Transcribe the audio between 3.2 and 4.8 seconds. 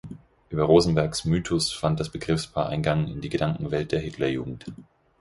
die Gedankenwelt der Hitlerjugend.